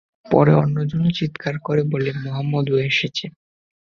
পরে 0.25 0.53
অন্যজনও 0.55 1.11
চিৎকার 1.19 1.55
করে 1.63 1.81
বলে, 1.91 2.09
মুহাম্মাদও 2.23 2.75
এসেছে। 2.89 3.25